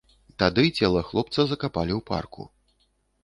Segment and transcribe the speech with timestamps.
[0.43, 2.43] Тады цела хлопца закапалі ў парку.